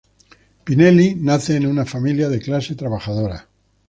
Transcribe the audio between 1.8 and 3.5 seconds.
familia de clase trabajadora.